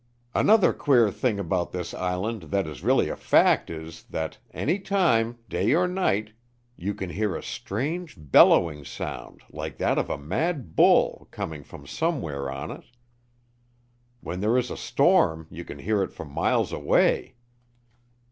Another 0.33 0.73
queer 0.73 1.11
thing 1.11 1.37
about 1.37 1.71
this 1.73 1.93
island 1.93 2.49
that 2.49 2.65
is 2.65 2.81
really 2.81 3.07
a 3.09 3.15
fact 3.15 3.69
is, 3.69 4.01
that 4.05 4.39
any 4.51 4.79
time, 4.79 5.37
day 5.47 5.75
or 5.75 5.87
night, 5.87 6.31
you 6.75 6.95
can 6.95 7.11
hear 7.11 7.35
a 7.35 7.43
strange, 7.43 8.15
bellowing 8.17 8.83
sound 8.83 9.43
like 9.51 9.77
that 9.77 9.99
of 9.99 10.09
a 10.09 10.17
mad 10.17 10.75
bull, 10.75 11.27
coming 11.29 11.61
from 11.61 11.85
somewhere 11.85 12.49
on 12.49 12.71
it. 12.71 12.85
When 14.21 14.39
there 14.39 14.57
is 14.57 14.71
a 14.71 14.75
storm 14.75 15.45
you 15.51 15.63
can 15.63 15.77
hear 15.77 16.01
it 16.01 16.13
for 16.13 16.25
miles 16.25 16.73
away. 16.73 17.35